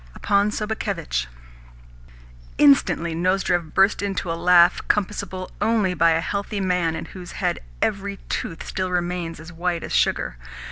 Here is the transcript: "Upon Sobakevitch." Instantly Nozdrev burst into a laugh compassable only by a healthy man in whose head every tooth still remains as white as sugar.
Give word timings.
"Upon 0.15 0.49
Sobakevitch." 0.49 1.27
Instantly 2.57 3.13
Nozdrev 3.13 3.75
burst 3.75 4.01
into 4.01 4.31
a 4.31 4.33
laugh 4.33 4.81
compassable 4.87 5.51
only 5.61 5.93
by 5.93 6.09
a 6.13 6.21
healthy 6.21 6.59
man 6.59 6.95
in 6.95 7.05
whose 7.05 7.33
head 7.33 7.59
every 7.83 8.17
tooth 8.27 8.65
still 8.65 8.89
remains 8.89 9.39
as 9.39 9.53
white 9.53 9.83
as 9.83 9.91
sugar. 9.93 10.37